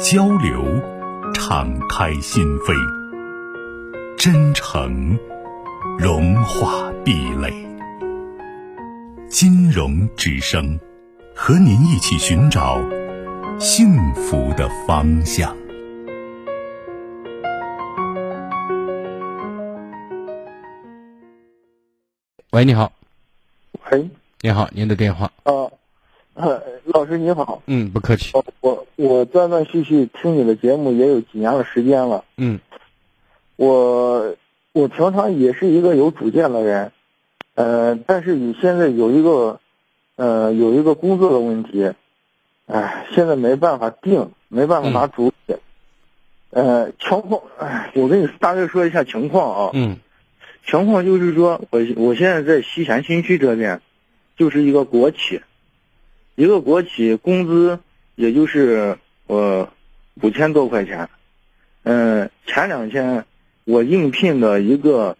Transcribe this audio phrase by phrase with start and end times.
[0.00, 0.64] 交流，
[1.34, 2.74] 敞开心扉；
[4.16, 5.18] 真诚，
[5.98, 7.52] 融化壁垒。
[9.28, 10.78] 金融之声，
[11.34, 12.80] 和您一起寻找
[13.58, 15.56] 幸福的方向。
[22.50, 22.92] 喂，你好。
[23.90, 24.08] 喂，
[24.40, 25.30] 你好，您的电话。
[25.44, 25.52] 啊。
[26.34, 27.62] 呃，老师您好。
[27.66, 28.32] 嗯，不客气。
[28.32, 32.24] 我我断断续续听你的节目也有几年的时间了。
[32.36, 32.60] 嗯。
[33.56, 34.36] 我
[34.72, 36.92] 我平常也是一个有主见的人，
[37.54, 39.60] 呃，但是你现在有一个，
[40.16, 41.92] 呃，有一个工作的问题，
[42.66, 45.54] 哎，现在没办法定，没办法拿主意。
[46.50, 49.70] 呃，情况，哎，我跟你大概说一下情况啊。
[49.74, 49.98] 嗯。
[50.66, 53.82] 情况就是说，我我现在在西咸新区这边，
[54.36, 55.42] 就是一个国企。
[56.36, 57.78] 一个国企工资
[58.14, 59.68] 也就是呃
[60.20, 61.08] 五千多块钱，
[61.82, 63.24] 嗯，前两天
[63.64, 65.16] 我应聘的一个，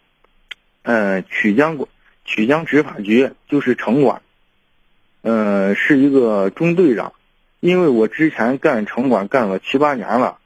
[0.83, 1.79] 呃曲江
[2.25, 4.23] 曲江执法局就是城管，
[5.23, 7.13] 嗯，是一个中队长，
[7.61, 10.39] 因为我之前干城管干了七八年了，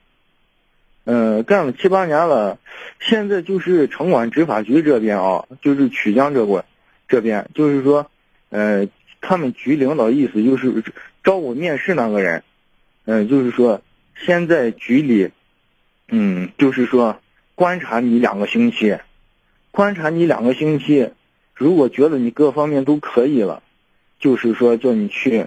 [1.05, 2.59] 嗯，干了七八年了，
[3.01, 6.65] 现在就是城管执法局这边啊，就是曲江这块
[7.09, 8.11] 这边，就是说，
[8.51, 8.89] 呃。
[9.21, 10.73] 他们局领导意思就是
[11.29, 12.43] 招我面试那个人，
[13.05, 13.83] 嗯，就是说
[14.17, 15.31] 先在局里，
[16.09, 17.21] 嗯，就是说
[17.55, 18.97] 观察你两个星期，
[19.71, 21.11] 观察你两个星期，
[21.55, 23.63] 如果觉得你各方面都可以了，
[24.19, 25.45] 就是说叫你去，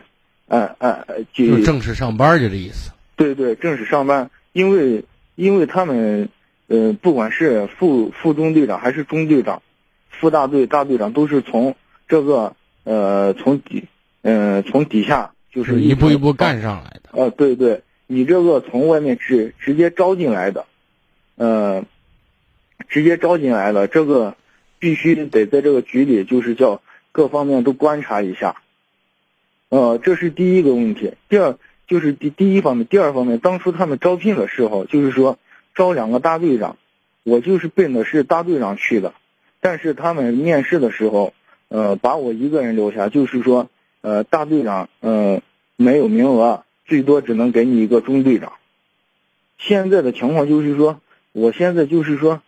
[0.49, 1.03] 哎哎，
[1.33, 2.91] 就正式上班就这意思。
[3.15, 5.03] 对对，正式上班，因为
[5.33, 6.29] 因为他们，
[6.67, 9.63] 呃，不管是副副中队长还是中队长，
[10.11, 11.75] 副大队大队长都是从
[12.07, 12.55] 这个。
[12.83, 13.83] 呃，从底，
[14.23, 17.09] 嗯，从底下就是一步一步干上来的。
[17.11, 20.65] 呃，对对，你这个从外面直直接招进来的，
[21.35, 21.83] 呃，
[22.87, 24.35] 直接招进来的这个
[24.79, 28.55] 必须得在这个局里，就是叫各方面都观察一下。
[29.69, 31.13] 呃，这是第一个问题。
[31.29, 31.57] 第二
[31.87, 35.37] 就是第第一方面，第二方面，当初他们招聘的时候，就是说
[35.75, 36.77] 招两个大队长，
[37.23, 39.13] 我就是奔的是大队长去的，
[39.59, 41.33] 但是他们面试的时候。
[41.73, 43.69] 呃，把我一个人留下，就是说，
[44.01, 45.41] 呃，大队长，呃，
[45.75, 48.53] 没有名额，最多只能给你一个中队长。
[49.57, 50.99] 现在的情况就是说，
[51.31, 52.41] 我现在就是说，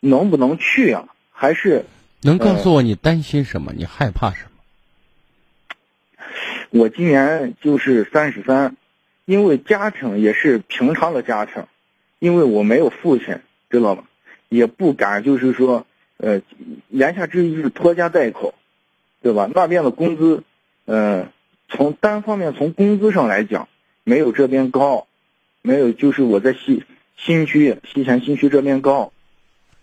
[0.00, 1.08] 能不能去啊？
[1.32, 1.84] 还是
[2.22, 3.72] 能告诉我你担心什么？
[3.76, 4.50] 你害怕什么？
[6.70, 8.76] 我今年就是三十三，
[9.24, 11.64] 因为家庭也是平常的家庭，
[12.18, 14.04] 因为我没有父亲，知道吗？
[14.48, 15.86] 也不敢就是说。
[16.18, 16.40] 呃，
[16.88, 18.54] 言下之意是拖家带口，
[19.20, 19.50] 对吧？
[19.54, 20.44] 那边的工资，
[20.86, 21.28] 嗯，
[21.68, 23.68] 从单方面从工资上来讲，
[24.04, 25.06] 没有这边高，
[25.62, 26.84] 没有就是我在西
[27.16, 29.12] 新区西咸新区这边高。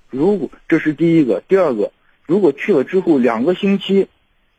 [0.09, 1.91] 如果这是第一个，第二个，
[2.25, 4.07] 如果去了之后两个星期，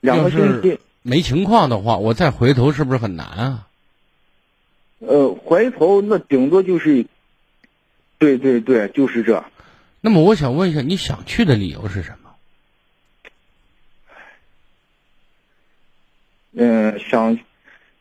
[0.00, 3.68] 两个星期没情况的话，我再回头是不是很难啊？
[4.98, 7.06] 呃，回头那顶多就是，
[8.18, 9.44] 对对对，就是这。
[10.00, 12.23] 那么我想问一下，你想去的理由是什么？
[16.56, 17.38] 嗯，想，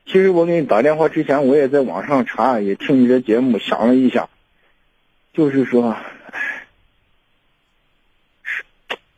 [0.06, 4.30] 其实我给你打电话之前，我也在网上查，也听你这节目，想了一下，
[5.34, 5.96] 就是说，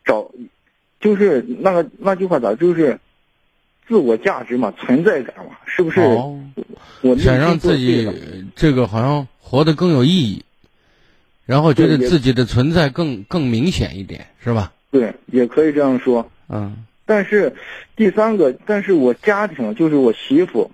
[0.06, 0.32] 找，
[1.00, 3.00] 就是那个那句话咋，就是
[3.88, 6.00] 自我价值嘛，存在感嘛，是不是？
[7.02, 8.10] 我想让自己
[8.56, 10.44] 这个好像活得更有意义。
[11.46, 14.74] 然后觉得自己的存在更更明显一点，是吧？
[14.90, 16.28] 对，也可以这样说。
[16.50, 16.86] 嗯。
[17.06, 17.54] 但是
[17.96, 20.72] 第三个，但是我家庭就是我媳妇，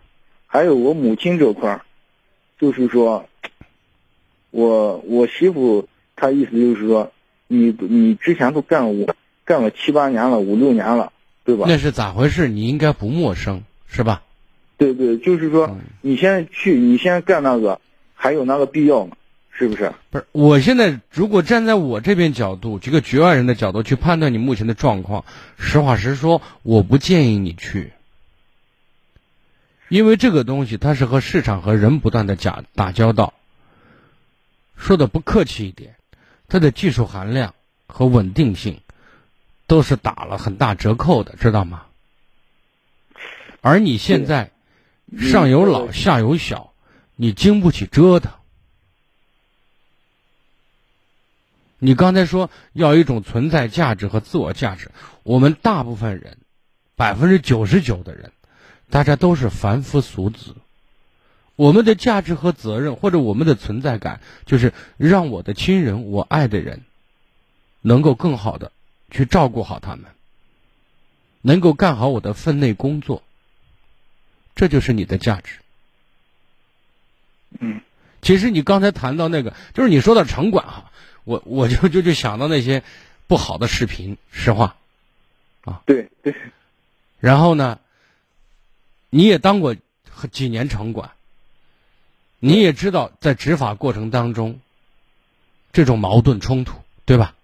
[0.48, 1.82] 还有我母亲这块儿，
[2.58, 3.28] 就是说，
[4.50, 7.12] 我我媳妇她意思就是说，
[7.48, 11.12] 你你之前都干我干了七八年了，五六年了，
[11.44, 11.66] 对吧？
[11.68, 12.48] 那是咋回事？
[12.48, 14.24] 你应该不陌生，是吧？
[14.78, 17.82] 对对，就是说，你先去，你先干那个，
[18.16, 19.18] 还有那个必要吗？
[19.54, 19.94] 是不是？
[20.10, 25.26] 不是，我现在如果站在我这边角度，这个局外人的角度去判断你目前的状况，
[25.60, 27.94] 实话实说，我不建议你去，
[29.88, 33.34] 因为这个东西它是和市场和人不断的假打交道，
[34.78, 35.96] 说的不客气一点，
[36.48, 37.54] 它的技术含量
[37.86, 38.80] 和稳定性
[39.68, 41.84] 都是打了很大折扣的，知道吗？
[43.62, 44.50] 而你现在
[45.20, 46.74] 上有老下有小，
[47.16, 48.32] 你经不起折腾。
[51.84, 54.92] 你刚才说要一种存在价值和自我价值，
[55.24, 56.38] 我们大部分人，
[56.96, 58.32] 百分之九十九的人，
[58.92, 60.56] 大家都是凡夫俗子。
[61.56, 66.84] 我们的价值和责任，或者我们的存在感，就是让我的亲人、我爱的人，
[67.82, 68.72] 能够更好的
[69.10, 70.06] 去照顾好他们，
[71.42, 73.24] 能够干好我的分内工作。
[74.54, 75.56] 这就是你的价值。
[77.60, 77.82] 嗯，
[78.22, 80.91] 其实你刚才谈到那个，就是你说到城管哈。
[81.24, 82.84] 我我就就就想到那些
[83.28, 84.76] 不好的视频，实话，
[85.64, 86.36] 啊，对对，
[87.20, 87.80] 然后呢，
[89.10, 89.76] 你也当过
[90.32, 91.12] 几年城管，
[92.40, 94.60] 你也知道在执法过程当中，
[95.72, 97.36] 这种矛盾冲突，对吧？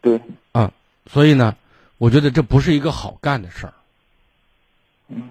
[0.00, 0.20] 对，
[0.52, 0.72] 啊，
[1.06, 1.56] 所以呢，
[1.98, 3.74] 我觉得这不是一个好干的事儿，
[5.08, 5.30] 嗯，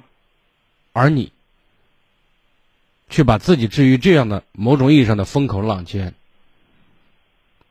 [0.94, 1.32] 而你，
[3.10, 6.14] 去把自己置于这样的某种意义上的风口浪尖。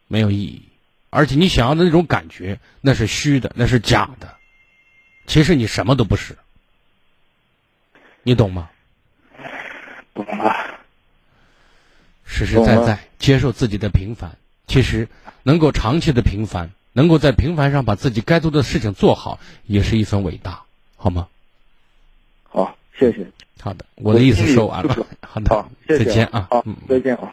[0.09, 0.63] 没有意义，
[1.11, 4.35] 而且你想要的那种感觉，那是虚的，那是假的。
[5.27, 6.37] 其实你什么都不是，
[8.23, 8.71] 你懂吗？
[10.15, 10.81] 懂了。
[12.25, 15.09] 实实在在接受自己的平凡，其实
[15.43, 20.63] 能够长期的平凡，能够在平凡上把自己该做的事情做好，也是一份伟大，
[20.97, 21.29] 好吗？
[22.45, 23.27] 好，谢谢。
[23.61, 25.07] 好的，我的意思说完了。
[25.21, 26.47] 好的，再见啊。
[26.51, 27.33] 好，再见啊。